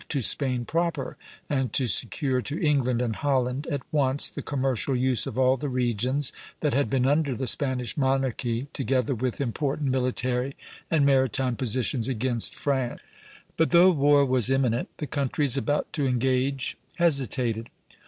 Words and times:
to 0.09 0.23
Spain 0.23 0.65
proper, 0.65 1.15
and 1.47 1.71
to 1.73 1.85
secure 1.85 2.41
to 2.41 2.59
England 2.59 3.03
and 3.03 3.17
Holland 3.17 3.67
at 3.67 3.83
once 3.93 4.31
the 4.31 4.41
commercial 4.41 4.95
use 4.95 5.27
of 5.27 5.37
all 5.37 5.57
the 5.57 5.69
regions 5.69 6.33
that 6.61 6.73
had 6.73 6.89
been 6.89 7.05
under 7.05 7.35
the 7.35 7.45
Spanish 7.45 7.95
monarchy, 7.95 8.65
together 8.73 9.13
with 9.13 9.39
important 9.39 9.91
military 9.91 10.55
and 10.89 11.05
maritime 11.05 11.55
positions 11.55 12.07
against 12.07 12.55
France." 12.55 12.99
But 13.57 13.69
though 13.69 13.91
war 13.91 14.25
was 14.25 14.49
imminent, 14.49 14.89
the 14.97 15.05
countries 15.05 15.55
about 15.55 15.93
to 15.93 16.07
engage 16.07 16.79
hesitated. 16.95 17.69